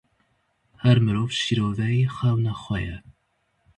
[0.81, 2.97] Her mirov şîroveyê xewna xwe ye.